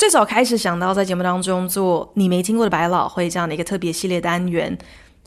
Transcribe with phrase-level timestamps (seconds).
[0.00, 4.78] 最早开始想到在节目当中做你没听过的百老汇这样的一个特别系列单元，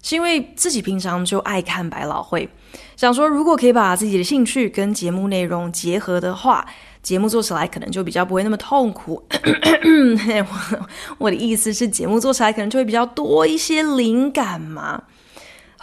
[0.02, 2.50] 是因为自己平常就爱看百老汇，
[2.96, 6.66] 想说如果可以把自己的兴趣跟节目内容结合的话，
[7.04, 9.24] 节目做起来可能就比较不会那么痛苦。
[11.20, 15.04] 我的意思是，节目做起来可能就会比较多一些灵感嘛。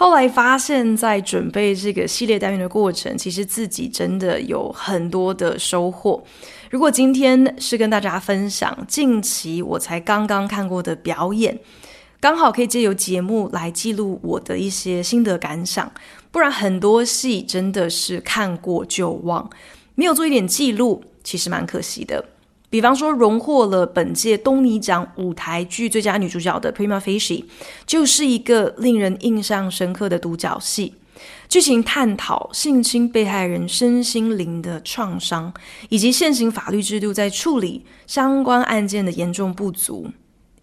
[0.01, 6.25] 后来发现，在准备这个系列单元的过程，其实自己真的有很多的收获。
[6.71, 11.59] 如果今天是跟大家分享近期我才刚刚看过的表演，
[12.19, 15.93] 刚好可以借由节目来记录我的一些心得感想。
[16.31, 19.51] 不然很多戏真的是看过就忘，
[19.97, 22.25] 没有做一点记录，其实蛮可惜的。
[22.71, 27.43] 比方说，荣获了本届东尼奖舞台剧最佳女主角的《Prima Facie》，
[27.85, 30.95] 就是一个令人印象深刻的独角戏。
[31.49, 35.53] 剧情探讨性侵被害人身心灵的创伤，
[35.89, 40.09] 以及现行法律制度在处理相关案件的严重不足。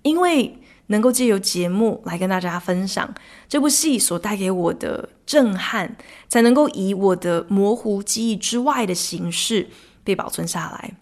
[0.01, 3.13] 因为能够借由节目来跟大家分享
[3.49, 5.97] 这部戏所带给我的震撼，
[6.29, 9.67] 才能够以我的模糊记忆之外的形式
[10.05, 10.93] 被保存下来。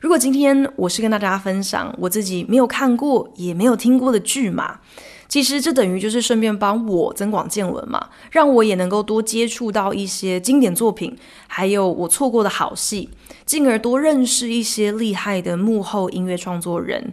[0.00, 4.80] 如果今天我是跟大家分享我自己没有看过也没有听过的剧嘛，
[5.28, 13.10] 其实这等于就是顺便帮我增广见闻嘛，让我也能够多接触到一些经典作品，还有我错过的好戏，
[13.46, 17.12] 进而多认识一些厉害的幕后音乐创作人。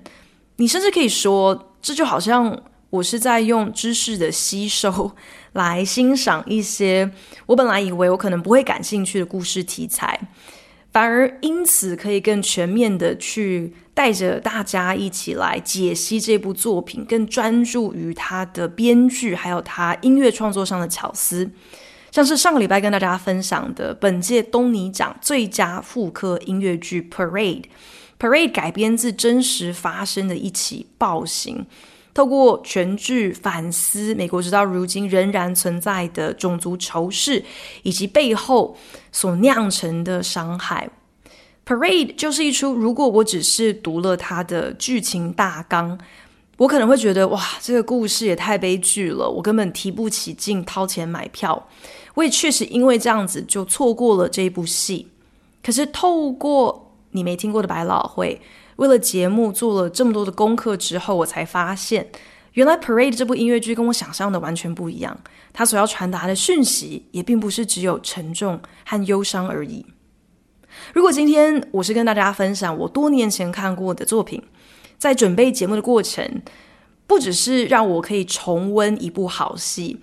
[0.57, 5.11] 你甚至可以说，这就好像我是在用知识的吸收
[5.53, 7.11] 来欣赏一些
[7.45, 10.19] 我本来以为我可能不会感兴趣的故事题材。
[10.91, 21.51] 反而因此可以更全面的去带着大家一起来解析这部作品，更专注于他的编剧还有他音乐创作上的巧思。
[22.11, 27.61] 像是上个礼拜跟大家分享的本届东尼奖最佳复刻音乐剧《Parade》
[28.19, 31.67] ，Parade 改编自真实发生的一起暴行。
[32.19, 37.41] 透过全剧反思美国直到如今仍然存在的种族仇视，
[37.83, 38.75] 以及背后
[39.09, 40.89] 所酿成的伤害。
[41.65, 45.97] Parade 就是一出，如果我只是读了它的剧情大纲，
[46.57, 51.69] 我可能会觉得哇，这个故事也太悲剧了，我根本提不起劲掏钱买票。
[52.15, 55.07] 我也确实因为这样子就错过了这一部戏。
[55.63, 58.41] 可是透过你没听过的百老汇。
[58.79, 62.09] 为了节目做了这么多的功课之后，我才发现，
[62.53, 65.19] 原来《Parade》这部音乐剧跟我想象的完全不一样。
[65.51, 69.85] 它所要传达的讯息也并不是只有沉重和忧伤而已。
[70.93, 74.41] 如果今天我是跟大家分享我多年前看过的作品，
[74.97, 76.41] 在准备节目的过程，
[77.05, 79.99] 不只是让我可以重温一部好戏，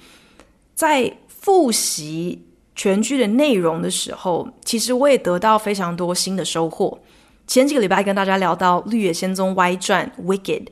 [0.74, 2.44] 在复习
[2.74, 6.98] 全剧的内容的时候，其实我也得到非常多新的收获。
[7.46, 10.66] 前几个礼拜跟大家聊到《绿野仙踪外传》Wicked，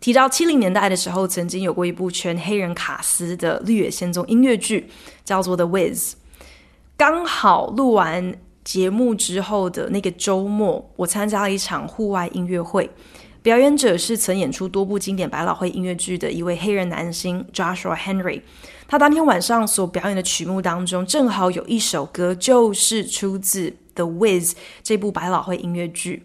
[0.00, 4.88] 提到七零年代的时候，曾经有过一部全黑人卡司的《绿野仙踪》音乐剧，
[5.24, 5.94] 叫做《The Wiz》。
[6.96, 12.90] 刚好录完节目之后的那个周末，我参加了一场户外音乐会，
[13.40, 18.42] 表演者是曾演出多部经典百老汇音乐剧的一位黑人男星 Joshua Henry。
[18.88, 23.70] 他当天晚上所表演的曲目当中，正好有一首歌就是出自。
[23.96, 24.50] 《The Wiz》
[24.84, 26.22] 这部百老汇音乐剧，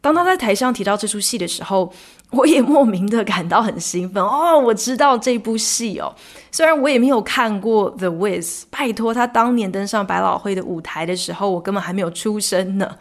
[0.00, 1.92] 当他在台上提到这出戏的时候，
[2.30, 4.58] 我也莫名的感到很兴奋哦！
[4.58, 6.12] 我知道这部戏哦，
[6.50, 12.98] 虽然我也没有看过《The Wiz》，拜托他当年登上百老汇的舞台的时候，我根本还没有出生呢，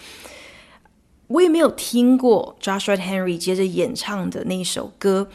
[1.27, 5.27] 我也没有听过 Joshua Henry 接着演唱的那首歌，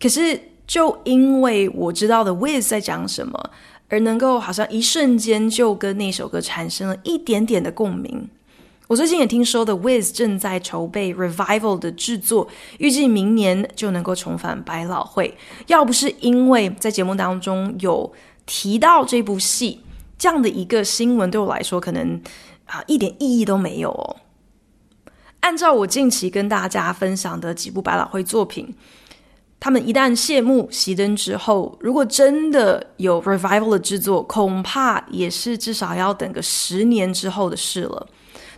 [0.00, 3.50] 可是就因为我知道《The Wiz》在讲什么。
[3.90, 8.30] 而能够好像一瞬间就跟那首歌产生了一点点的共鸣。
[8.86, 12.48] 我最近也听说的《Wiz》正在筹备 Revival 的制作，
[12.78, 15.36] 预计明年就能够重返百老汇。
[15.66, 18.12] 要不是因为在节目当中有
[18.46, 19.80] 提到这部戏
[20.18, 22.20] 这样的一个新闻，对我来说可能
[22.66, 24.16] 啊一点意义都没有哦。
[25.40, 28.74] 按照我近期跟大家分享的几部百老汇作品。
[29.60, 38.08] 他们一旦谢幕熄灯之后，如果真的有 revival 的制作，恐怕也是至少要等个十年之后的事了。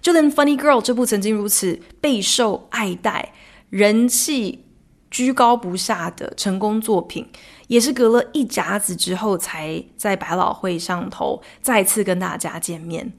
[0.01, 3.33] 就连《Funny Girl》这部曾经如此备受爱戴，
[3.69, 4.65] 人气
[5.11, 7.29] 居高不下的成功作品，
[7.67, 13.13] 也是隔了一甲子之后，才在百老汇上头再次跟大家见面。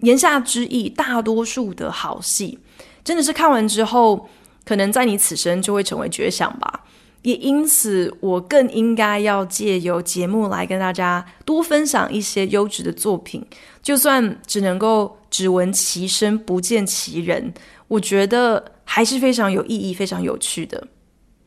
[0.00, 2.58] 言下之意，大多数的好戏，
[3.04, 4.28] 真的是看完之后，
[4.64, 6.84] 可能在你此生就会成为绝响吧。
[7.22, 13.44] 也因此，我更应该要借由节目来跟大家多分享一些优质的作品，
[13.82, 17.52] 就算只能够只闻其声不见其人，
[17.88, 20.86] 我觉得还是非常有意义、非常有趣的。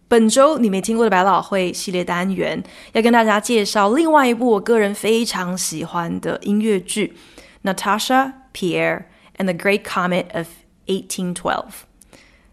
[0.07, 7.15] 本周你没听过的百老汇系列单元，要跟大家介绍另外一部我个人非常喜欢的音乐剧
[7.73, 9.05] 《Natasha Pierre
[9.37, 10.47] and the Great Comet of
[10.87, 11.33] 1812》。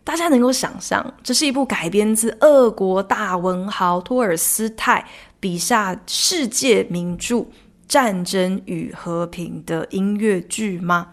[0.08, 5.06] 大家能够想象，这是一部改编自俄国大文豪托尔斯泰
[5.38, 7.36] 笔下世界名著
[7.86, 11.08] 《战争与和平》的音乐剧吗？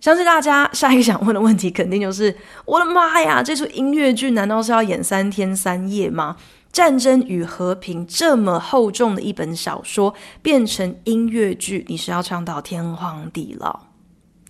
[0.00, 2.34] 相信大家下一个想问的问题，肯定就是：
[2.64, 6.36] 我的妈呀，这出音乐剧难道是要演三天三夜吗？
[6.72, 13.91] 《战争与和平》这么厚重的一本小说变成音乐剧，你是要唱到天荒地老？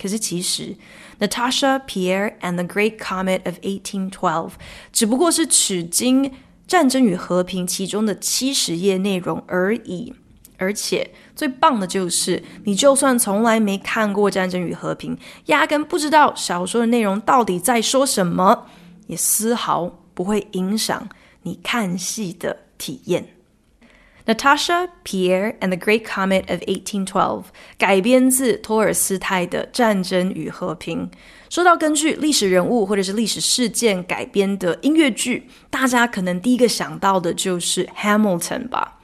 [0.02, 0.74] 可是其实。
[1.20, 4.50] Natasha Pierre and the Great Comet of 1812，
[4.92, 6.28] 只不过是取经
[6.66, 10.12] 《战争与和平》其中的七十页内容而已。
[10.56, 15.16] 而且最棒的就是，你就算从来没看过《战争与和平》，
[15.46, 18.66] 压根不知道小说的内容到底在说什么，
[19.06, 21.08] 也丝毫不会影响
[21.42, 23.28] 你看戏的体验。
[24.26, 27.44] Natasha Pierre and the Great Comet of 1812
[27.76, 31.10] 改编自托尔斯泰的《战争与和平》。
[31.50, 38.98] 说到根据历史人物或者是历史事件改编的音乐剧，大家可能第一个想到的就是《Hamilton》吧。《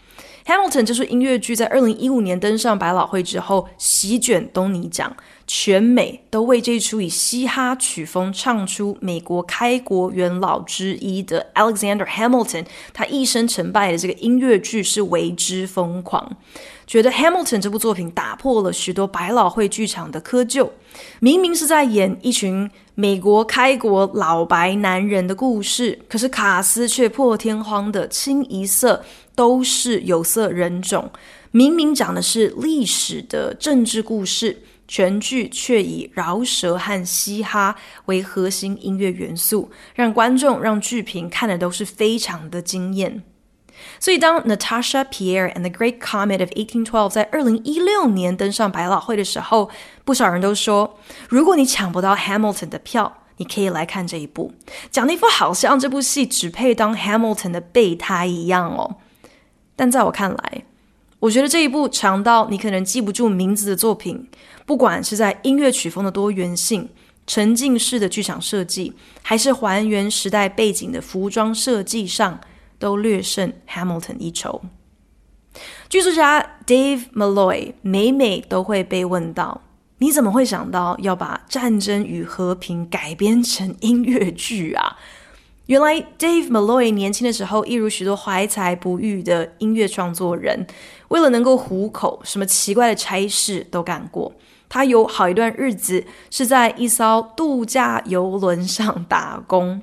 [0.49, 5.15] Hamilton》这出音乐剧在二零一五年登上百老汇之后，席卷东尼奖。
[5.47, 16.37] 全美都为这出以嘻哈曲风唱出美国开国元老之一的 Alexander Hamilton 他一生成败的这个音乐剧是为之疯狂，
[16.87, 20.69] 觉得 Hamilton 这部作品打破了许多百老汇剧场的窠臼。
[21.21, 29.03] 明明是在演一群美国开国老白男人的故事，可是卡斯却破天荒的清一色
[29.39, 31.09] 都是有色人种。
[31.53, 34.65] 明明讲的是历史的政治故事。
[34.91, 37.77] 全剧却以饶舌和嘻哈
[38.07, 43.23] 为核心音乐元素，让观众、让剧评看的都是非常的惊艳。
[44.01, 49.69] 所以，当 Natasha Pierre and the Great Comet of 1812在二零一六年登上百老汇的时候，
[50.07, 50.99] 不少人都说，
[51.29, 54.55] 如果你抢不到 Hamilton 的票，你可以来看这一部。
[54.91, 58.97] 讲的一副好像这部戏只配当 Hamilton 的备胎一样哦。
[59.79, 60.65] 但在我看来，
[61.21, 64.29] 我觉得这一部长到你可能记不住名字的作品，
[64.67, 66.89] 不管是在音乐曲风的多元性、
[67.29, 68.93] 沉浸式的剧场设计，
[69.23, 72.41] 还是还原时代背景的服装设计上，
[72.81, 74.61] 都略胜 Hamilton 一筹。
[75.89, 79.63] 剧作家 Dave Malloy 每每都会被问到
[79.99, 84.97] ：“你怎么会想到要把《战争与和平》改编成音乐剧啊？”
[85.69, 90.67] 原来，Dave Malloy 年轻的时候，一如许多怀才不遇的音乐创作人，
[91.09, 94.33] 为了能够糊口，什么奇怪的差事都干过。
[94.71, 99.83] 他有好一段日子是在一艘度假游轮上打工，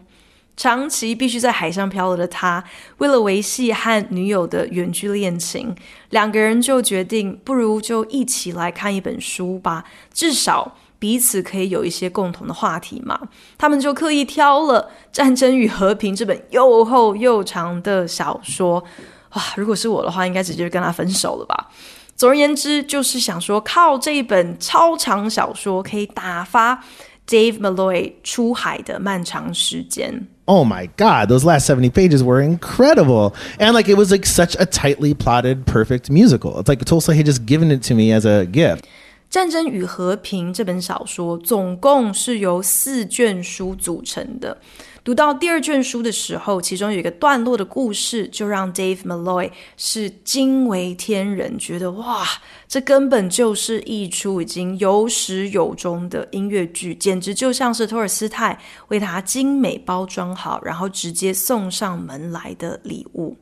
[0.57, 2.63] 长期必须在海上漂流的他，
[2.97, 5.75] 为了维系和女友的远距恋情，
[6.09, 10.75] 两个人就决定，不如就一起来看一本书吧，至少。
[11.05, 13.15] 彼此可以有一些共同的话题嘛？
[13.59, 14.81] 他们就刻意挑了
[15.15, 18.83] 《战争与和平》这本又厚又长的小说。
[19.33, 21.69] 哇，如果是我的话，应该直接跟他分手了吧？
[22.15, 26.83] 总而言之，就是想说靠这一本超长小说可以打发
[27.27, 30.27] Dave Malloy 出海的漫长时间。
[30.45, 33.33] Oh my God, those last 70 pages were incredible.
[33.59, 36.59] And like it was like such a tightly plotted, perfect musical.
[36.59, 38.85] It's like Tolstoy had just given it to me as a gift.
[39.29, 44.57] 《战争与和平》这本小说总共是由四卷书组成的。
[45.03, 52.25] 读到第二卷书的时候，其中有一个段落的故事，就让 Dave Malloy 是惊为天人，觉得哇，
[52.67, 63.37] 这根本就是一出已经有始有终的音乐剧，简直就像是托尔斯泰为他精美包装好，然后直接送上门来的礼物。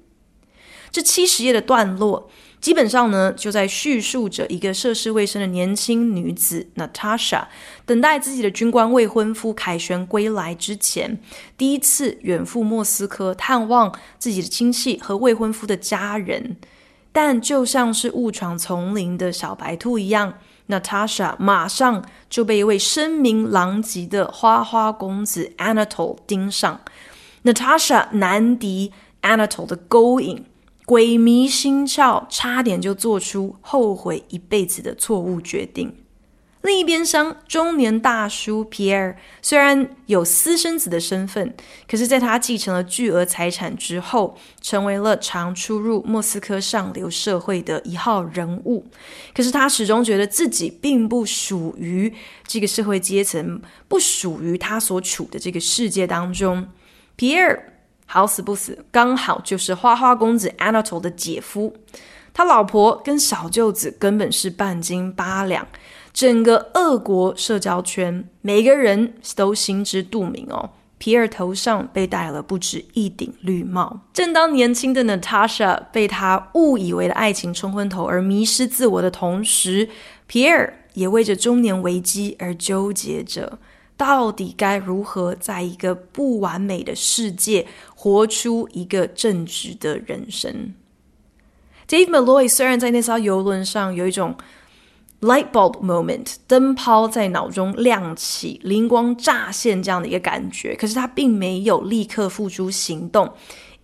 [0.92, 2.30] 这七十页的段落。
[2.64, 7.44] 基本上呢，就在叙述着一个涉世未深的年轻女子 Natasha，
[7.86, 11.20] 等待自己的军官未婚夫凯旋归来之前，
[11.58, 16.56] 第一次远赴莫斯科探望自己的亲戚和未婚夫的家人。
[17.12, 20.36] 但就像是误闯丛林的小白兔一样
[20.70, 26.80] ，Natasha 马上就被一位声名狼藉的花花公子 Anatole 盯上。
[27.44, 30.46] Natasha 难敌 Anatole 的勾引，
[30.86, 35.96] 鬼迷心窍，差点就做出后悔一辈子的错误决定。
[36.62, 41.54] 另一边厢，中年大叔 Pierre 虽然有私生子的身份，
[41.90, 48.86] 可是在他继承了巨额财产之后，成为了常出入莫斯科上流社会的一号人物。
[49.34, 52.14] 可是他始终觉得自己并不属于
[52.48, 56.70] 这个社会阶层，不属于他所处的这个世界当中。
[57.18, 57.60] Pierre
[58.06, 61.76] 好死不死，刚好就是花花公子 Anatole 的姐夫，
[62.34, 65.68] 他老婆跟小舅子根本是半斤八两。
[66.14, 70.70] 整个俄国社交圈，每个人都心知肚明哦。
[71.00, 74.02] 皮尔头上被戴了不止一顶绿帽。
[74.14, 79.90] 正当年轻的 Natasha 被他误以为的爱情冲昏头而迷失自我的同时，
[80.28, 83.58] 皮尔也为着中年危机而纠结着，
[83.96, 90.74] 到底该如何在一个不完美的世界活出一个正直的人生。
[91.88, 94.36] Dave Malloy 虽然在那艘游轮上有一种
[95.22, 100.76] light bulb moment，灯泡在脑中亮起，灵光乍现这样的一个感觉。
[100.76, 103.32] 可是他并没有立刻付诸行动，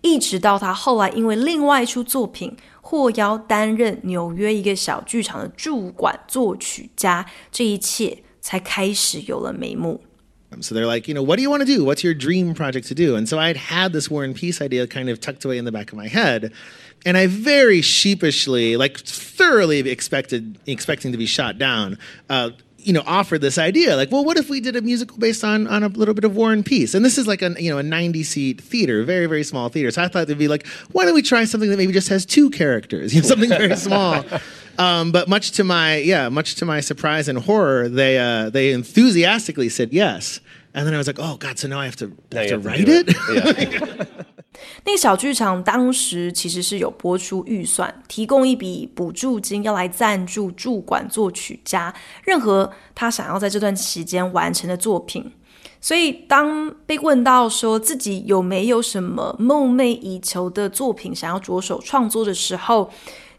[0.00, 10.01] 一直到他后来因为另外一出作品获邀担任纽约一个小剧场的驻馆作曲家，这一切才开始有了眉目。
[10.61, 11.83] So they're like, you know, what do you want to do?
[11.83, 13.15] What's your dream project to do?
[13.15, 15.71] And so I'd had this War and Peace idea kind of tucked away in the
[15.71, 16.53] back of my head.
[17.05, 21.97] And I very sheepishly, like thoroughly expected, expecting to be shot down,
[22.29, 25.43] uh, you know, offered this idea, like, well, what if we did a musical based
[25.43, 26.93] on on a little bit of War and Peace?
[26.93, 29.89] And this is like a you know a ninety seat theater, very very small theater.
[29.89, 32.25] So I thought they'd be like, why don't we try something that maybe just has
[32.25, 34.23] two characters, you know, something very small.
[34.79, 38.73] Um, but much to my yeah, much to my surprise and horror, they uh, they
[38.73, 40.39] enthusiastically said yes.
[40.73, 42.89] And then I was like, oh God, so now I have to, have to write
[42.89, 43.07] it.
[43.07, 44.07] it?
[44.83, 51.93] 那个小剧场当时其实是有拨出预算，提供一笔补助金，要来赞助驻馆作曲家
[52.25, 55.31] 任何他想要在这段期间完成的作品。
[55.79, 62.91] 所以当被问到说自己有没有什么梦寐以求的作品想要着手创作的时候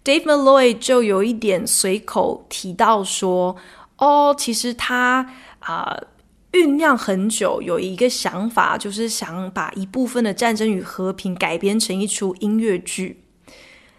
[0.03, 3.55] ，Dave Malloy 就有一点随口提到说
[3.97, 5.29] ：“哦，其实他
[5.59, 5.93] 啊。
[5.93, 6.07] 呃”
[6.51, 13.23] 酝酿很久，有一个想法，就是想把一部分的《战争与和平》改编成一出音乐剧。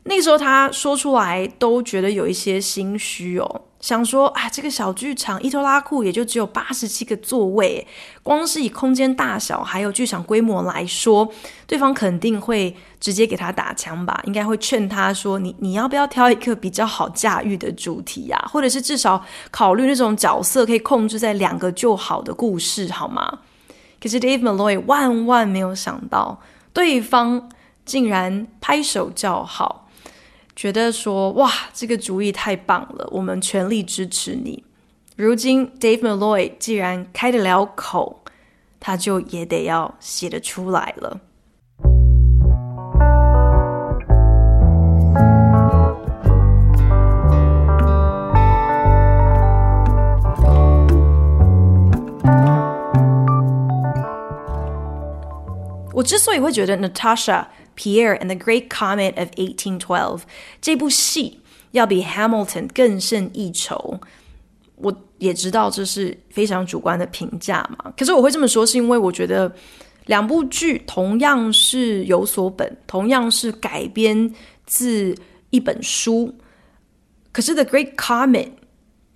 [0.03, 3.63] 那个时候他说出来，都觉得有一些心虚哦。
[3.83, 7.85] 想说啊，这个小剧场伊托拉库也就只有八十七个座位，
[8.23, 11.29] 光是以空间大小还有剧场规模来说，
[11.67, 14.23] 对方肯定会直接给他打枪吧？
[14.25, 18.49] 应该会劝他说：“你你要不要挑一个比较好驾驭的主题呀？
[18.53, 23.41] 或者是至少考虑那种角色可以控制在两个就好的故事好吗？”
[24.01, 26.41] 可是 Dave Malloy 万万没有想到，
[26.73, 27.49] 对方
[27.85, 29.82] 竟然拍手叫好。
[30.55, 34.63] 觉得说哇，这个主意太棒了，我们全力支持你。
[35.17, 38.23] 如今 Dave Malloy 既然开得了口，
[38.79, 41.21] 他就也得要写得出来了。
[55.95, 57.47] 我之所以会觉得 Natasha。
[57.77, 60.21] Pierre and the Great Comet of 1812
[60.61, 61.41] 这部戏
[61.73, 63.99] 要比 Hamilton 更胜一筹，
[64.77, 67.93] 我也知道这是非常主观的评价嘛。
[67.97, 69.51] 可是我会这么说，是因为我觉得
[70.07, 74.35] 两部剧同样是有所本，同样是改编
[74.67, 75.17] 自
[75.51, 76.35] 一本书。
[77.33, 78.51] 可是 The Great Comet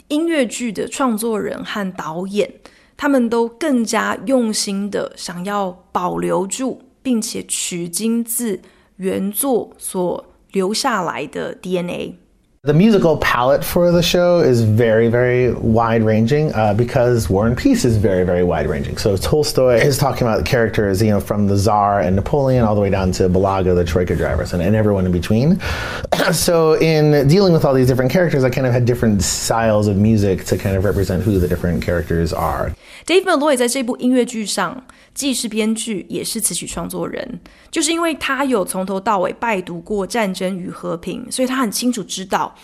[0.09, 2.51] 音乐剧的创作人和导演，
[2.97, 6.81] 他们都更加用心的想要保留住。
[7.06, 8.60] 并且取经自
[8.98, 17.58] 原作所留下来的 DNA。The musical palette for the show is very, very wide ranging uh, because War and
[17.58, 19.00] Peace is very, very wide ranging.
[19.00, 22.75] So Tolstoy is talking about the characters, you know, from the Tsar and Napoleon all
[22.75, 25.60] the way down to Balaga, the Troika drivers, and, and everyone in between.
[26.34, 29.98] so in dealing with all these different characters, I kind of had different styles of
[29.98, 32.75] music to kind of represent who the different characters are.
[33.08, 34.84] Dave Malloy 在这部音乐剧上
[35.16, 42.54] 既是编剧，也是词曲创作人，就是因为他有从头到尾拜读过《战争与和平》，所以他很清楚知道。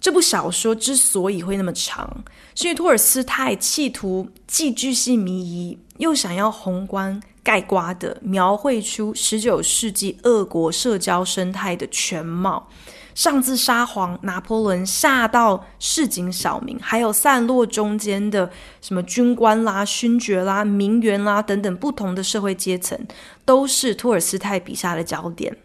[0.00, 2.08] 这部小说之所以会那么长，
[2.54, 12.68] 是因为托尔斯泰企图既巨细靡遗，又想要宏观概括的描绘出十九世纪俄国社交生态的全貌。
[13.16, 18.50] 上自沙皇拿破仑，下到市井小民，还有散落中间的
[18.82, 22.98] 什么军官啦、勋爵啦、名媛啦等等不同的社会阶层，
[23.46, 25.56] 都是托尔斯泰笔下的焦点。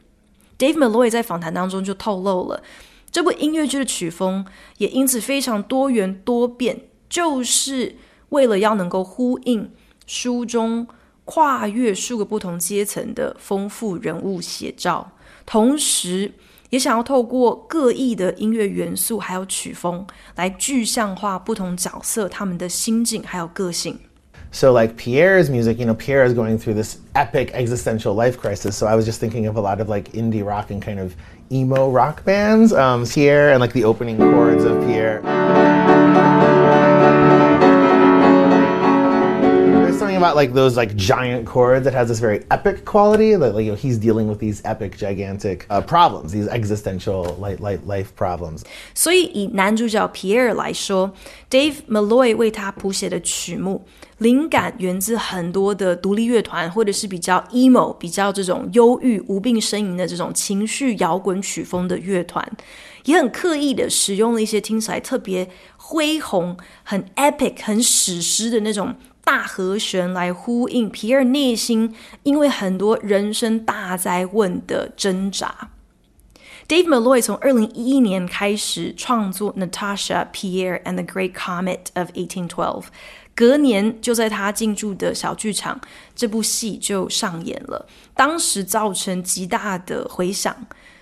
[0.57, 2.63] Dave Malloy 在访谈当中就透露了，
[3.11, 4.45] 这部音乐剧的曲风
[4.77, 6.79] 也因此非常多元多变，
[7.09, 7.97] 就是
[8.29, 9.69] 为了要能够呼应
[10.07, 10.87] 书中
[11.25, 15.11] 跨越数个不同阶层的丰富人物写照，
[15.45, 16.31] 同时
[16.70, 23.98] 也想要透过各异的音乐元素还有曲风来具象化不同角色他们的心境还有个性。
[24.52, 28.72] So, like Pierre's music, you know, Pierre is going through this epic existential life crisis.
[28.72, 31.14] So, I was just thinking of a lot of like indie rock and kind of
[31.50, 32.72] emo rock bands.
[32.72, 35.20] Um, Pierre and like the opening chords of Pierre.
[40.20, 43.36] about like those like giant chords that has this very epic quality.
[43.36, 47.60] That like you know he's dealing with these epic, gigantic uh, problems, these existential like
[47.60, 48.62] like life problems.
[48.94, 51.12] 所以以男主角 Pierre 来说，
[51.50, 53.84] Dave Malloy 为他谱写的曲目。
[54.18, 62.50] 灵感源自很多的独立乐团，或者是比较 emo、比较这种忧郁、无病呻吟的这种情绪摇滚曲风的乐团，
[63.04, 75.69] 也很刻意的使用了一些听起来特别恢宏、很 epic、很史诗的那种 大和弦，来呼应皮尔内心因为很多人生大灾问的挣扎。
[76.67, 82.85] Dave Malloy 从二零一一年开始创作 Natasha, Pierre and the Great Comet of 1812。
[83.33, 85.79] 隔年就在他进驻的小剧场，
[86.15, 87.87] 这部戏就上演了。
[88.13, 90.55] 当时造成极大的回响。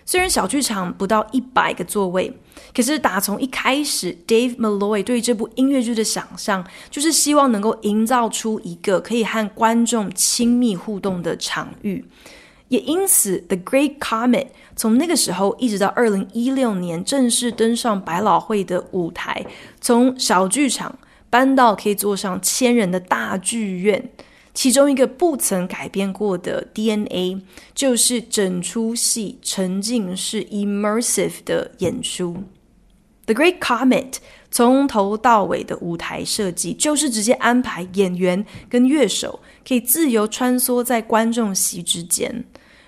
[0.10, 2.34] 虽然小剧场不到一百个座位，
[2.74, 12.04] 可是打从一开始，Dave Malloy 对这部音乐剧的想象，就是希望能够营造出一个可以和观众亲密互动的场域。
[12.70, 19.46] 也因此，《The Great Comet》从那个时候一直到二零一六年正式登上百老汇的舞台，
[19.80, 20.98] 从小剧场。
[21.32, 24.10] 搬到可以坐上千人的大剧院，
[24.60, 27.42] 其中一个不曾改变过的 DNA
[27.74, 32.44] 就是整出戏沉浸式 immersive 的演出。
[33.26, 34.16] The Great Comet
[34.52, 42.44] 从头到尾的舞台设计就是直接安排演员跟乐手可以自由穿梭在观众席之间。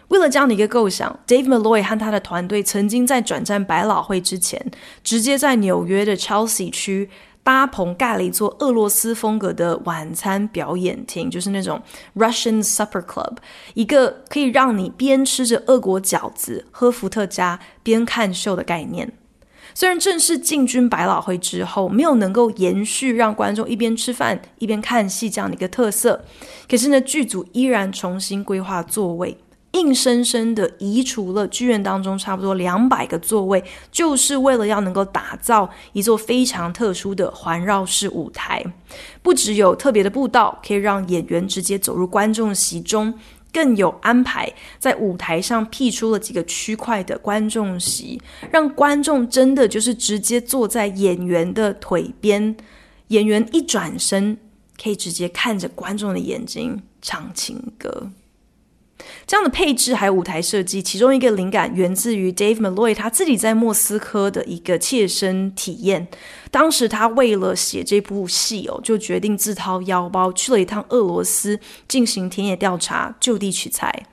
[0.09, 4.61] 为了这样的一个构想，Dave Malloy 和他的团队曾经在转战百老汇之前，
[5.05, 7.09] 直接在纽约的 Chelsea 区。
[7.43, 11.81] 搭棚盖了一座俄罗斯风格的晚餐表演厅，就是那种
[12.15, 13.37] Russian Supper Club，
[13.73, 19.11] 一个可以让你边吃着俄国饺子、喝伏特加边看秀的概念。
[19.73, 26.23] 虽然正式进军百老汇之后，没有能够延续让观众一边吃饭一边看戏这样的一个特色，
[26.69, 29.37] 可是呢，剧组依然重新规划座位。
[29.71, 38.63] 硬生生的移除了剧院当中差不多两百个座位，就是为了要能够打造一座非常特殊的环绕式舞台。
[39.21, 43.13] 不只有特别的步道可以让演员直接走入观众席中，
[43.53, 52.55] 更有安排在舞台上辟出了几个区块的观众席，让观众真的就是直接坐在演员的腿边，
[53.07, 54.37] 演员一转身
[54.81, 58.09] 可以直接看着观众的眼睛唱情歌。
[59.27, 66.07] 这样的配置还有舞台设计，其中一个灵感源自于 Dave Malloy 他自己在莫斯科的一个切身体验。
[66.49, 74.05] 当时他为了写这部戏哦，就决定自掏腰包去了一趟俄罗斯进行田野调查，就地取材。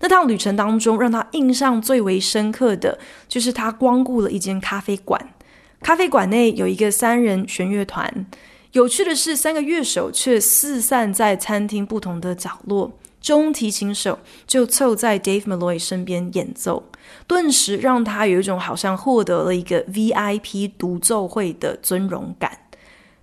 [0.00, 2.98] 那趟旅程当中，让他印象最为深刻的
[3.28, 5.34] 就是他光顾了一间咖啡馆，
[5.80, 8.26] 咖啡馆内有一个三人弦乐团。
[8.72, 12.92] 有趣的是，三个乐手却四散在餐厅不同的角落。
[13.20, 16.84] 中提琴手就凑在 Dave Malloy 身边演奏，
[17.26, 22.58] 顿时让他有一种好像获得了一个 VIP 独奏会的尊荣感。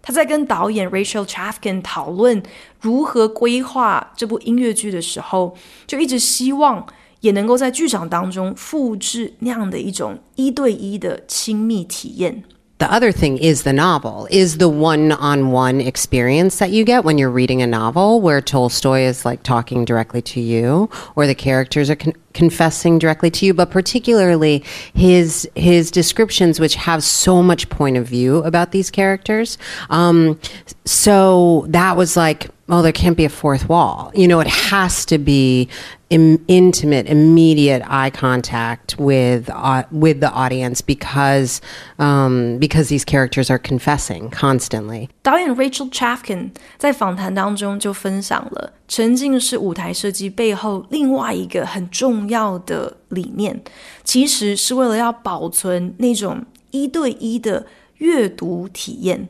[0.02, 2.42] 他在跟导演 Rachel Chavkin 讨论
[2.80, 6.88] 如何规划这部音乐剧的时候，就一直希望
[7.20, 12.44] 也能够在剧场当中复制那样的一种一对一的亲密体验。
[12.80, 17.18] The other thing is the novel, is the one on one experience that you get when
[17.18, 21.90] you're reading a novel where Tolstoy is like talking directly to you or the characters
[21.90, 24.64] are con- confessing directly to you, but particularly
[24.94, 29.58] his, his descriptions, which have so much point of view about these characters.
[29.90, 30.40] Um,
[30.86, 34.12] so that was like, oh, there can't be a fourth wall.
[34.14, 35.68] You know, it has to be
[36.10, 41.60] Im- intimate, immediate eye contact with uh, with the audience because
[42.00, 45.10] um, because these characters are confessing constantly.
[45.22, 53.62] 导演 Rachel Chavkin 在访谈当中就分享了沉浸式舞台设计背后另外一个很重要的理念，
[54.06, 56.42] 其实是为了要保存那种
[56.72, 57.68] 一对一的
[57.98, 59.28] 阅读体验。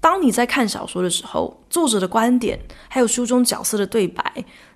[0.00, 2.58] 当你在看小说的时候，作者的观点
[2.88, 4.22] 还有书中角色的对白，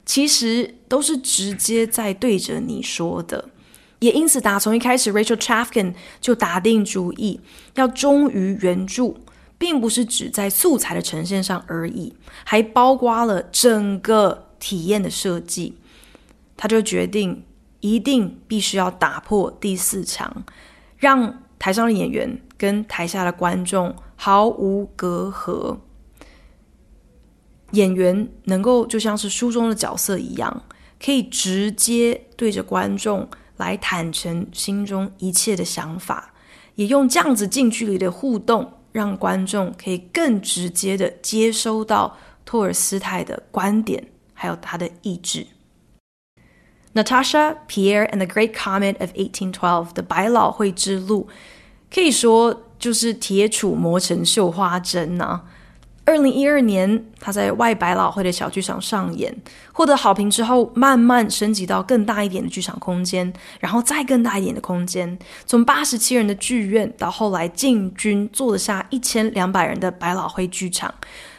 [0.07, 3.51] 其实都是直接在对着你说的。
[3.99, 7.41] 也因此，打从一开始，Rachel Chavkin 就打定主意
[7.75, 9.15] 要忠于原著，
[9.59, 12.15] 并不是只在素材的呈现上而已，
[12.45, 15.77] 还包括了整个体验的设计。
[16.59, 17.43] 他就决定
[17.81, 20.45] 一定必须要打破第四墙，
[20.99, 25.79] 让台上的演员跟台下的观众毫无隔阂，
[27.77, 30.63] 演员能够就像是书中的角色一样，
[31.01, 36.35] 可以直接对着观众来坦诚心中一切的想法，
[36.75, 45.47] 也用这样子近距离的互动，让观众可以更直接的接收到托尔斯泰的观点，还有他的意志。
[46.95, 51.29] Natasha, Pierre and the Great Comet of 1812的百老汇之路，
[51.93, 52.63] 可以说。
[52.79, 55.45] 就是铁杵磨成绣花针呐、啊！
[56.07, 59.37] 二零一二年，他在外百老汇的小剧场上演，
[59.73, 70.95] 获得好评之后，慢慢升级到更大一点的剧场空间，然后再更大一点的空间，从八十七人的剧院到后来进军坐得下一千两百人的百老汇剧场，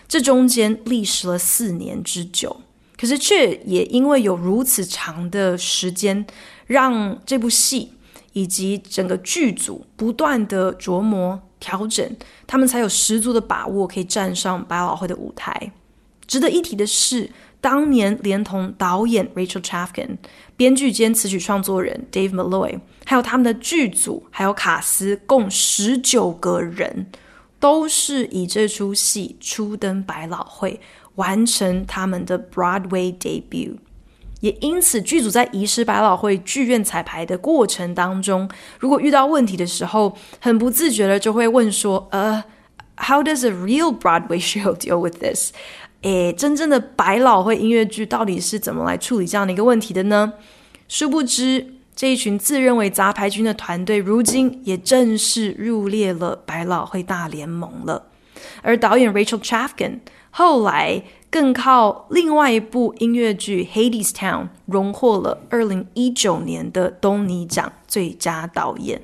[0.06, 2.58] 这中间历时了四年之久，
[3.00, 6.28] 可是却也因为有如此长的时间，
[6.68, 7.94] 让这部戏。
[8.34, 12.16] 以及整个剧组不断的琢磨调整，
[12.46, 15.72] 他们才有十足的把握可以站上百老汇的舞台。
[16.26, 17.30] 值得一提的是，
[17.62, 20.18] 当年连同导演 Rachel Chavkin、
[20.56, 27.08] 编剧兼词曲创作人 Dave Malloy，还有他们的剧组还有卡司共十九个人，
[27.60, 30.80] 都是以这出戏初登百老汇，
[31.16, 33.78] 完成他们的 Broadway debut。
[34.42, 38.48] 也因此，剧组在移师百老汇剧院彩排的过程当中，
[38.80, 42.44] 如果遇到问题的时候，很不自觉的就会问说：“呃、
[42.98, 45.50] ，How does a real Broadway show deal with this？”
[46.04, 50.34] 诶，真正的百老汇音乐剧到底是怎么来处理这样的一个问题的呢？
[50.88, 58.04] 殊不知，这一群自认为杂牌军的团队，如今也正式入列了百老汇大联盟了。
[58.62, 61.02] 而导演 Rachel Chavkin 后来。
[61.30, 69.02] 更靠另外一部音乐剧《Hadestown》荣获了二零一九年的东尼奖最佳导演。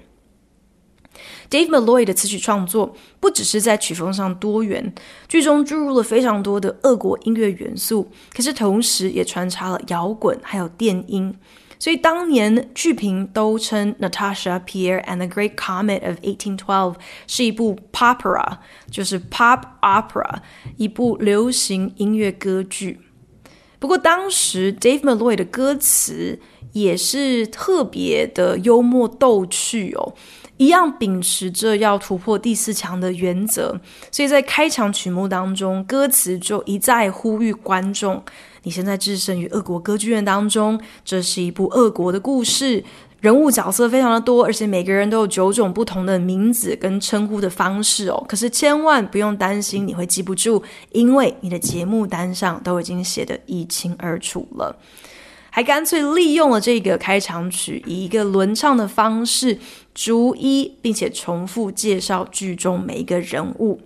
[1.49, 4.93] Dave Malloy 的词曲创作不只是在曲风上多元，
[5.27, 11.37] 剧中注入了非常多的俄国音乐元素，可是同时也穿插了摇滚还有电音。
[11.83, 16.57] 所以当年剧评都称《Natasha Pierre and the Great Comet of 1812》
[17.27, 20.37] 是一部 popera，就是 pop opera，
[20.77, 23.01] 一部流行音乐歌剧。
[23.79, 26.39] 不过当时 Dave Malloy 的歌词
[26.71, 30.13] 也是特别的幽默逗趣哦，
[30.55, 33.77] 一样秉持着要突破第四墙的原则，
[34.09, 38.23] 所以在开场曲目当中，歌词就一再呼吁观众。
[38.63, 42.83] 你现在置身于俄国歌剧院当中，这是一部俄国的故事，
[43.19, 48.25] 人物角色非常的多，而且每个人都有九种不同的名字跟称呼的方式哦。
[48.27, 54.75] 可是千万不用担心你会记不住，因为你的节目单上都已经写得一清二楚了。
[55.49, 59.59] 还干脆利用了这个开场曲，以一个轮唱的方式，
[59.93, 63.79] 逐一并且重复介绍剧中每一个人物。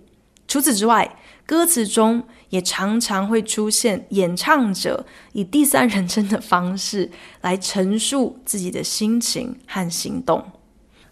[0.46, 7.09] 除此之外，歌词中也常常会出现演唱者以第三人称的方式
[7.41, 10.43] 来陈述自己的心情和行动。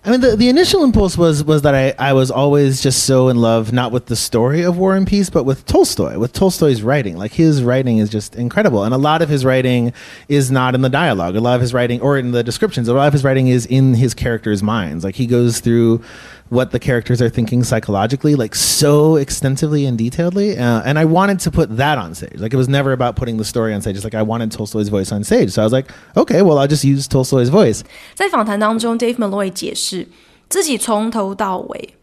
[0.04, 3.30] I mean, the, the initial impulse was was that I, I was always just so
[3.30, 6.82] in love, not with the story of War and Peace, but with Tolstoy, with Tolstoy's
[6.82, 7.18] writing.
[7.18, 9.94] Like his writing is just incredible, and a lot of his writing
[10.28, 11.36] is not in the dialogue.
[11.36, 13.68] A lot of his writing, or in the descriptions, a lot of his writing is
[13.68, 15.04] in his characters' minds.
[15.04, 16.02] Like he goes through
[16.50, 20.58] what the characters are thinking psychologically, like so extensively and detailedly.
[20.60, 22.40] Uh, and I wanted to put that on stage.
[22.40, 23.96] Like it was never about putting the story on stage.
[23.96, 25.52] It's like I wanted Tolstoy's voice on stage.
[25.52, 27.82] So I was like, okay, well, I'll just use Tolstoy's voice.
[28.16, 30.08] 在访谈当中，Dave Malloy 解释
[30.50, 31.96] 自己从头到尾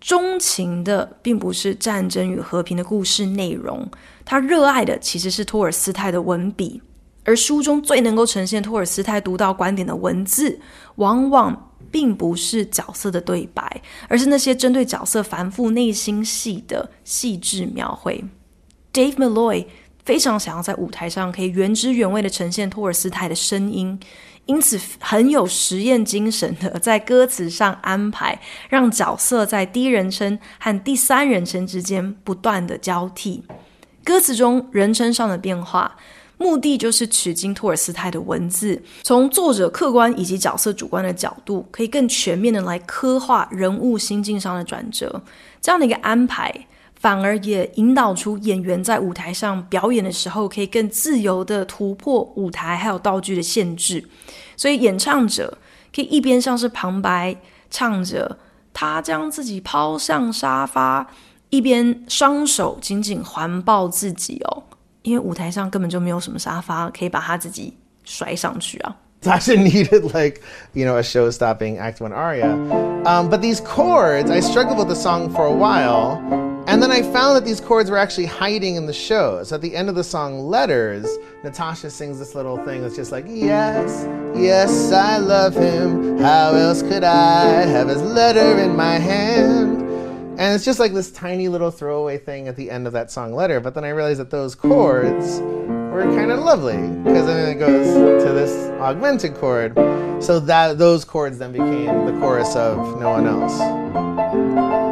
[0.00, 3.88] 钟情的并不是战争与和平的故事内容，
[4.24, 6.82] 他热爱的其实是托尔斯泰的文笔。
[7.24, 10.58] 而书中最能够呈现托尔斯泰独到观点的文字，
[10.96, 18.23] 往往 并不是角色的对白，而是那些针对角色繁复内心戏的细致描绘。
[18.93, 19.65] Dave Malloy
[20.05, 23.99] 非常想要在舞台上可以原汁原味的呈现托尔斯泰的声音，
[24.45, 33.43] 因此很有实验精神的在歌词上安排，让角色在第一人称和第三人称之间不断的交替。
[34.03, 35.97] 歌词中人称上的变化，
[36.37, 45.21] 目的就是取经托尔斯泰的文字，从作者客观以及角色主观的角度，可以更全面的来刻画人物心境上的转折。
[45.59, 46.53] 这样的一个安排，
[46.99, 54.07] 反而也引导出演员在舞台上表演的时候，可以更自由的突破舞台还有道具的限制。
[54.55, 55.57] 所以演唱者
[55.93, 57.35] 可以一边像是旁白
[57.71, 58.37] 唱着，
[58.73, 61.07] 他将自己抛向沙发，
[61.49, 64.63] 一边双手紧紧环抱自己哦。
[65.06, 68.96] 因为舞台上根本就没有什么沙发可以把他自己摔上去啊。
[69.22, 70.42] Sasha needed like,
[70.74, 72.50] you know, a show-stopping Act One aria.
[73.06, 76.18] Um, but these chords, I struggled with the song for a while,
[76.66, 79.44] and then I found that these chords were actually hiding in the show.
[79.44, 81.06] So at the end of the song "Letters,"
[81.44, 86.18] Natasha sings this little thing that's just like, "Yes, yes, I love him.
[86.18, 89.85] How else could I have his letter in my hand?"
[90.38, 93.34] And it's just like this tiny little throwaway thing at the end of that song
[93.34, 93.60] letter.
[93.60, 97.86] But then I realized that those chords were kind of lovely because then it goes
[98.24, 99.74] to this augmented chord.
[100.22, 103.58] So that those chords then became the chorus of No One Else.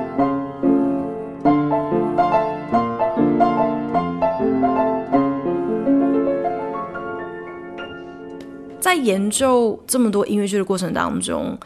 [8.80, 11.58] 在研究这么多音乐剧的过程当中。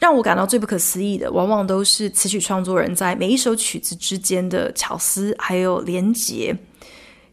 [0.00, 6.56] 让我感到最不可思议的，往往都是词曲创作人在每一首曲子之间的巧思还有连结。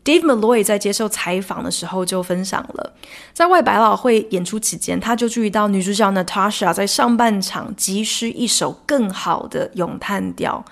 [0.04, 2.94] Dave Malloy 在接受采访的时候就分享了，
[3.34, 10.64] 在外百老汇演出期间，他就注意到女主角 Natasha 在上半场急需一首更好的咏叹调。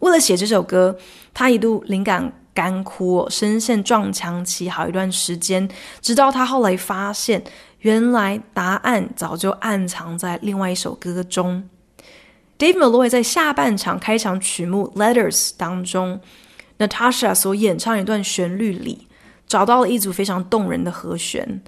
[0.00, 0.96] 为了写这首歌，
[1.34, 5.68] 他一度灵感干枯，深陷撞墙期好一段时间，
[6.00, 7.42] 直到他后来发现。
[7.80, 11.68] 原来答案早就暗藏在另外一首歌中。
[12.58, 16.20] Dave Malloy 在下半场开场曲目《Letters》当中
[16.78, 19.08] ，Natasha 所演唱一段旋律里，
[19.46, 21.62] 找到了一组非常动人的和弦，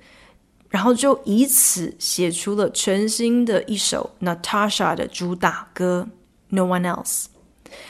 [0.69, 6.09] 然后就以此写出了全新的一首 Natasha 的主打歌
[6.55, 7.05] 《No One Else》。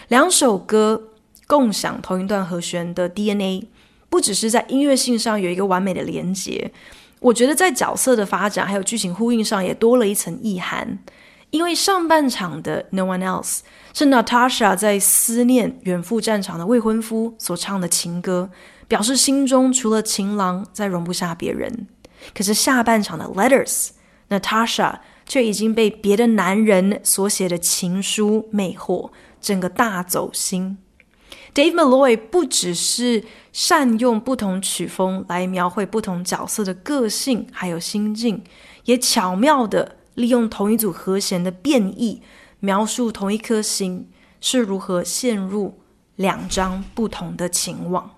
[0.06, 1.08] 两首歌
[1.48, 3.66] 共享同一段和弦的 DNA，
[4.08, 6.70] 不只是在音乐性上有一个完美的连接。
[7.22, 10.98] 我觉得在角色的发展还有剧情呼应上也多了一层意涵，
[11.50, 13.60] 因为上半场的 No One Else
[13.94, 18.50] 是 Natasha 在思念远赴战场的未婚夫所唱的情歌，
[18.88, 21.86] 表示心中除了情郎再容不下别人。
[22.34, 30.78] 可是下半场的 Letters，Natasha 却已经被别的男人所写的情书魅惑，整个大走心。
[31.54, 38.42] Dave Malloy 不只是善用不同曲风来描绘不同角色的个性还有心境，
[38.84, 42.22] 也巧妙的利用同一组和弦的变异，
[42.60, 44.10] 描述同一颗心
[44.40, 45.78] 是如何陷入
[46.16, 48.10] 两张不同的情网。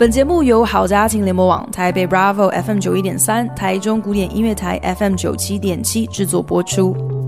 [0.00, 7.19] 本节目由好家庭联盟网、台北 Bravo FM 九一点三、台中古典音乐台 FM 九七点七制作播出。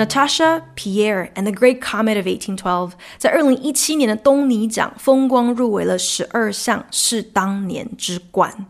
[0.00, 8.64] Natasha Pierre and the Great Comet of 1812在二零一七年的东尼奖风光入围了十二项，是当年之冠。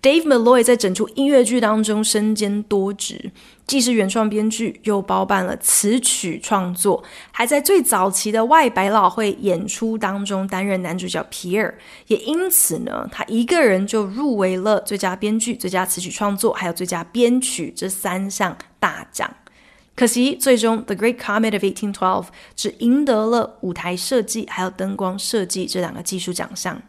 [0.00, 3.32] Dave Malloy 在整出音乐剧当中身兼多职，
[3.66, 11.74] 既是原创编剧，又包办了词曲创作，还在最早期的外百老汇演出当中担任男主角 Pierre。
[12.06, 19.28] 也因此呢，他一个人就入围了最佳编剧、最佳词曲创作，还有最佳编曲这三项大奖。
[19.96, 21.94] 可惜，最终《The Great Comet of 1812》
[22.54, 26.82] 只赢得了舞台设计还有灯光设计这两个技术奖项。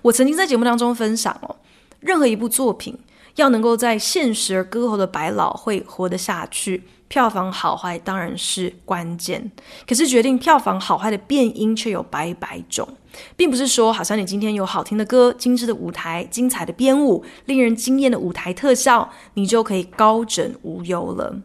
[0.00, 1.56] 我曾经在节目当中分享哦，
[2.00, 2.98] 任何一部作品
[3.34, 9.52] 要能够在现实而歌喉的百老汇活得下去，票房好坏当然是关键。
[9.86, 12.88] 可是决定票房好坏的变因却有百百种，
[13.36, 21.42] 并不是说好像你今天有好听的歌、精致的舞台、精彩的编舞、令人惊艳的舞台特效，你就可以高枕无忧了。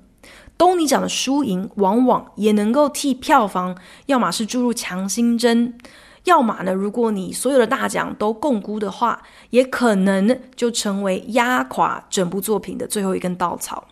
[0.62, 5.76] 东尼奖的输赢，往往也能够替票房，要么是注入强心针，
[6.26, 13.88] 要么呢，如果你所有的大奖都共估的话，也可能就成为压垮整部作品的最后一根稻草。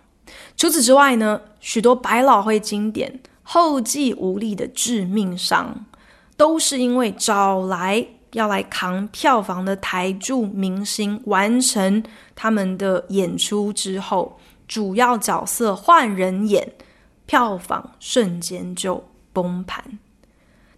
[0.56, 5.88] 除此之外呢，许多百老汇经典后继无力的致命伤，
[6.38, 12.04] 都是因为找来要来扛票房的台柱明星完成
[12.36, 14.38] 他们的演出之后，
[14.70, 16.74] 主要角色换人演，
[17.26, 19.04] 票房瞬间就
[19.34, 19.98] 崩盘。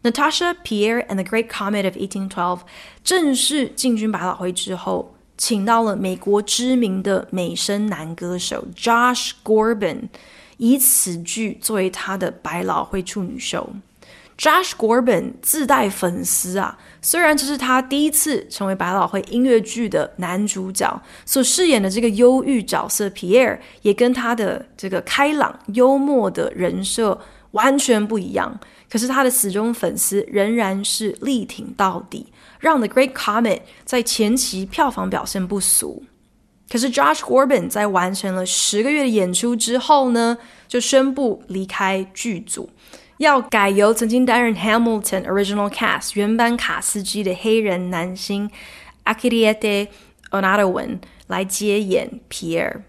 [0.01, 2.61] Natasha Pierre and the Great Comet of 1812
[3.03, 10.07] 正式进军百老汇之后，请到了美国知名的美声男歌手 Josh gorban
[10.55, 13.69] 以此剧作为他的百老汇处女秀。
[14.37, 27.19] Josh gorban 自带粉丝啊，虽然这是他第一次成为百老汇音乐剧的男主角，所饰演的这个忧郁角色 Pierre 也跟他的这个开朗幽默的人设
[27.51, 28.59] 完全不一样。
[28.87, 32.27] 可是他的死忠粉丝仍然是力挺到底，
[32.59, 36.03] 让 The Great Comet 在前期票房表现不俗。
[36.69, 40.37] 可是 Josh Groban 在完成了十个月的演出之后呢，
[40.67, 42.69] 就宣布离开剧组，
[43.21, 48.49] 要改由曾经担任 Hamilton Original Cast 原班卡司机的黑人男星
[49.05, 49.89] Akiliete
[50.31, 52.81] Onadawan 来接演 Pierre。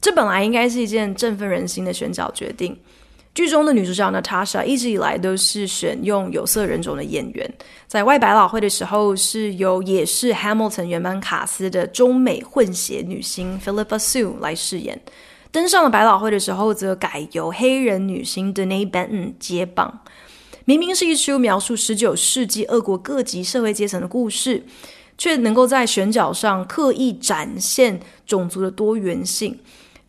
[0.00, 2.78] 这本来应该是一件振奋人心的选角决定。
[3.34, 7.52] 剧中的女主角 Natasha 一直以来都是选用有色人种的演员，
[7.88, 15.00] 在外百老汇的时候是由也是 Hamilton 原班卡司的中美混血女星 Philippa Sue 来饰演，
[15.52, 20.00] 登上了百老汇的时候则改由黑人女星 Denae Benton 接棒。
[20.64, 24.64] 明明是一出描述十九世纪俄国各级社会阶层的故事，
[25.18, 29.58] 却能够在选角上刻意展现种族的多元性，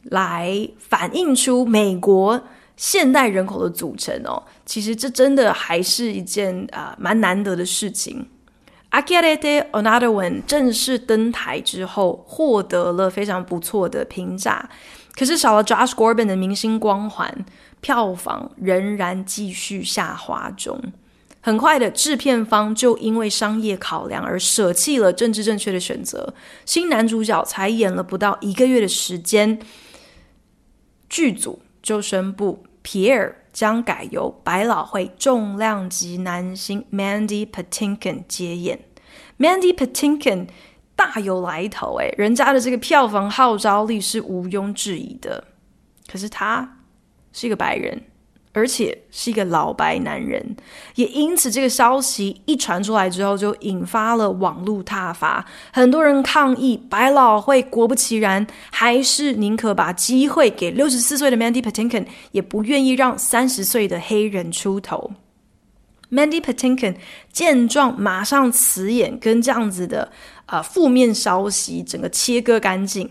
[0.04, 2.42] 来反映出美国。
[2.78, 8.26] 现代人口的组成哦，其实这真的还是一件啊、呃、蛮难得的事情。
[8.90, 14.68] Akiliete Onadawan 正式登台之后，获得了非常不错的评价，
[15.16, 17.46] 可是少了 Josh Gordon 的明星光环，
[17.80, 20.82] 票房仍然继续下滑中。
[21.42, 26.34] 很快的，制片方就因为商业考量而舍弃了政治正确的选择，
[26.66, 29.60] 新男主角才演了不到一个月的时间，
[31.10, 32.64] 剧组就宣布。
[32.84, 38.80] Pierre 将改由百老汇重量级男星 Mandy Patinkin 接演。
[39.38, 40.48] Mandy Patinkin
[41.02, 45.44] 大有来头哎，人家的这个票房号召力是毋庸置疑的。
[46.08, 46.78] 可是他
[47.34, 48.04] 是一个白人。
[48.54, 50.58] 而且是一个老白男人，
[50.96, 56.76] 也因此这个消息一传出来之后，就引发了网络挞伐，很多人抗议。
[56.90, 65.12] 百老汇果不其然，还是宁可把机会给六十四岁的 Mandy Patinkin，也不愿意让三十岁的黑人出头。
[66.12, 66.98] Mandy Patinkin
[67.32, 70.12] 见状，马上辞演，跟这样子的
[70.52, 73.10] 啊、负面消息整个切割干净。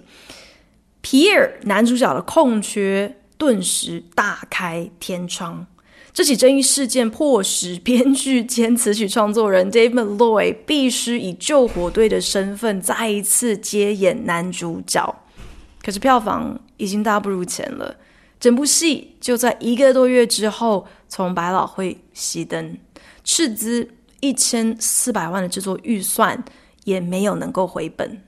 [1.01, 3.17] 皮尔男主角的空缺。
[3.41, 5.67] 顿时大开天窗，
[6.13, 15.25] 这起争议事件迫使编剧兼词曲创作人 Dave Malloy 必须以救火队的身份再一次接演男主角。
[15.83, 17.97] 可是票房已经大不如前了，
[18.39, 22.77] 整部戏就在一个多月之后从百老汇熄灯，
[23.25, 23.89] 斥资
[24.21, 26.45] 一千四百万的制作预算
[26.85, 28.23] 也没有能够回本。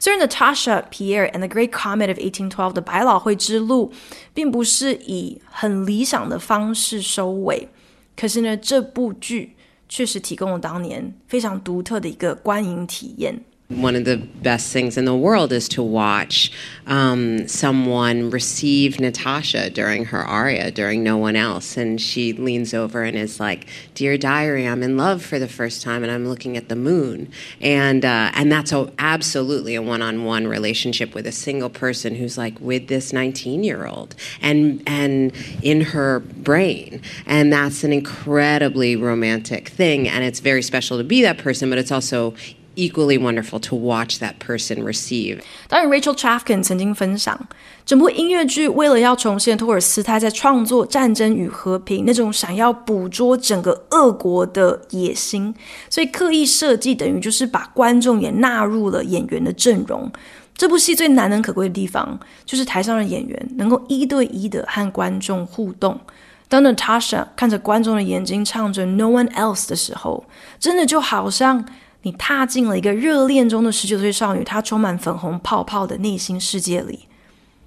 [0.00, 3.92] 虽然 Natasha Pierre and the Great Comet of 1812的百老汇之路
[4.34, 7.68] 并不是以很理想的方式收尾，
[8.16, 9.56] 可是呢，这部剧
[9.88, 13.44] 确实提供了当年非常独特的一个观影体验。
[13.68, 16.50] One of the best things in the world is to watch
[16.86, 21.76] um, someone receive Natasha during her aria, during No One Else.
[21.76, 25.82] And she leans over and is like, Dear Diary, I'm in love for the first
[25.82, 27.30] time and I'm looking at the moon.
[27.60, 32.14] And, uh, and that's a, absolutely a one on one relationship with a single person
[32.14, 35.30] who's like with this 19 year old and, and
[35.62, 37.02] in her brain.
[37.26, 40.08] And that's an incredibly romantic thing.
[40.08, 42.34] And it's very special to be that person, but it's also
[42.78, 45.40] Equally wonderful to watch that person receive。
[45.66, 47.36] 当然，Rachel Chavkin 曾经分享，
[47.84, 55.52] 整部音乐剧为了要重现托尔斯泰在创作《战争与和平》那种想要捕捉整个俄国的野心，
[55.90, 60.08] 所以刻意设计等于就是把观众也纳入了演员的阵容。
[60.56, 65.98] 这部戏最难能可贵的地方，就是台上的演员能够一对一的和观众互动。
[66.46, 70.24] 当 Natasha 看着观众的眼睛，唱着 No One Else 的时候，
[70.60, 71.64] 真的就好像。
[72.03, 77.07] 你踏进了一个热恋中的十九岁少女，她充满粉红泡泡的内心世界里。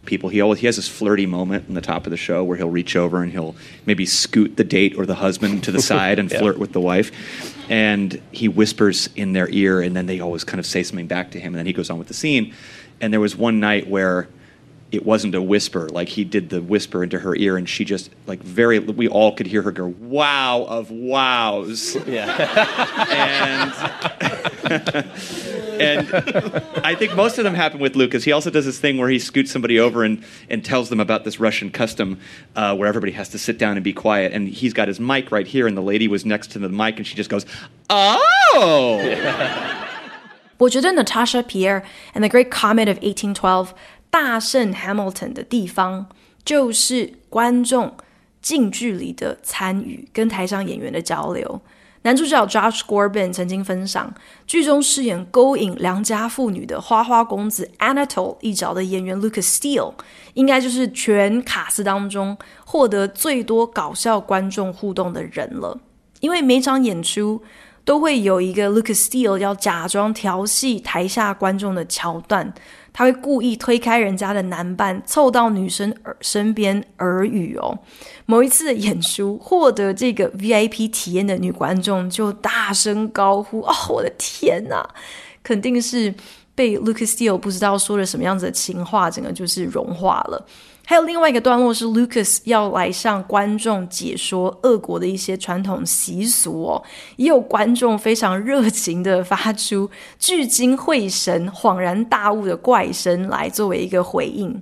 [0.05, 2.57] People, he always he has this flirty moment in the top of the show where
[2.57, 6.21] he'll reach over and he'll maybe scoot the date or the husband to the side
[6.21, 7.11] and flirt with the wife,
[7.69, 11.33] and he whispers in their ear, and then they always kind of say something back
[11.33, 12.53] to him, and then he goes on with the scene.
[13.01, 14.29] And there was one night where
[14.93, 18.09] it wasn't a whisper like he did the whisper into her ear and she just
[18.29, 22.31] like very we all could hear her go wow of wows Yeah.
[23.11, 24.30] and
[25.81, 26.09] and
[26.85, 28.25] I think most of them happen with Lucas.
[28.25, 31.25] He also does this thing where he scoots somebody over and, and tells them about
[31.25, 32.19] this Russian custom
[32.55, 34.33] uh, where everybody has to sit down and be quiet.
[34.33, 36.97] And he's got his mic right here, and the lady was next to the mic,
[36.97, 37.45] and she just goes,
[37.91, 39.01] "Oh."
[40.59, 41.83] 我觉得 Natasha Pierre
[42.15, 43.69] and the Great Comet of 1812
[44.11, 46.09] 大胜 Hamilton 的地方，
[46.45, 47.95] 就是观众
[48.41, 51.61] 近距离的参与跟台上演员的交流。
[52.04, 54.12] 男主角 Josh gorban 曾经分享，
[54.48, 59.94] 剧中饰演勾引良家妇女的花花公子 Anatole 一角的演员 Lucas Steele，
[60.34, 62.36] 应该就是全卡司当中
[62.66, 65.80] 获得最多搞笑观众互动的人了。
[66.22, 67.42] 因为每场演出
[67.86, 72.52] 都会有一个 Lucas Steele 要假装调戏台下观众的桥段。
[72.94, 77.78] 他会故意推开人家的男伴，凑到女生耳身边耳语哦。
[78.26, 84.88] 某一次的演出，获得这个 VIP 体验的女观众就大声高呼：“哦，我的天哪！”
[85.44, 86.14] 肯定是
[86.54, 90.46] 被 Lucas Steele 不知道说了什么样子的情话，整个就是融化了。
[90.86, 96.84] 还有另外一个段落是 Lucas 要来向观众解说俄国的一些传统习俗哦，
[97.16, 104.62] 也有观众非常热情的发出 聚精会神、恍然大悟的怪声来作为一个回应。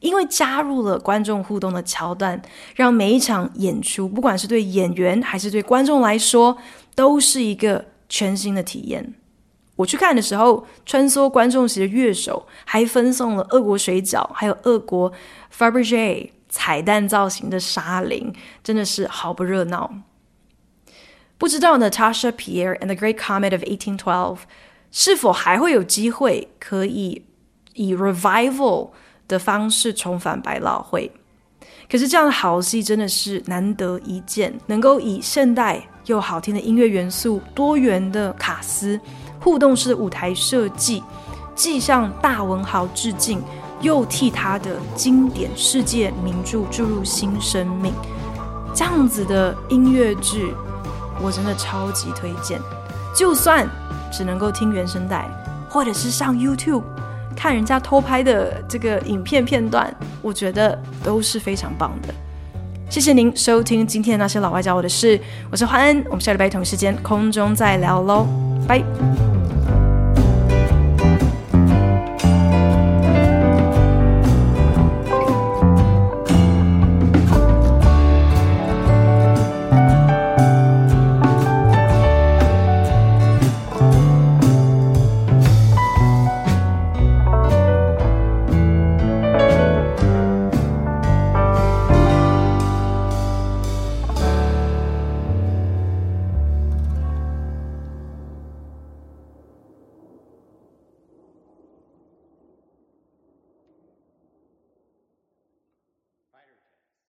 [0.00, 2.40] 因为加入了观众互动的桥段，
[2.76, 6.56] 让每一场演出，不管是对演员还是对观众来说，
[6.94, 9.14] 都是一个全新的体验。
[9.74, 15.12] 我去看的时候，穿梭观众席的乐手还分送了俄国水饺，还有俄国
[15.56, 18.32] Fabergé 彩蛋造型的沙林，
[18.62, 19.92] 真的是好不热闹。
[21.36, 24.38] 不知道 Natasha Pierre and the Great Comet of 1812
[24.90, 27.24] 是否还会有机会可以
[27.74, 28.90] 以 revival
[29.28, 31.12] 的方式重返百老汇？
[31.90, 39.00] 可是这样的好戏真的是难得一见，能够以现代又好听的音乐元素、多元的卡司。
[39.40, 41.02] 互动式的舞台设计，
[41.54, 43.40] 既向大文豪致敬，
[43.80, 47.92] 又替他的经典世界名著注入新生命。
[48.74, 50.54] 这样子的音乐剧，
[51.20, 52.60] 我真的超级推荐。
[53.14, 53.68] 就算
[54.12, 55.28] 只能够听原声带，
[55.68, 56.84] 或者是上 YouTube
[57.34, 62.14] 看人家偷拍的这个影片片段，我觉得都是非常棒的。
[62.88, 65.20] 谢谢您收听今天的那些老外教我的事，
[65.50, 68.26] 我是欢恩，我们下礼拜同一时间空中再聊喽，
[68.66, 69.37] 拜。